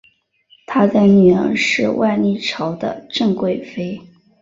[0.65, 4.01] 他的女儿是万历朝的郑贵妃。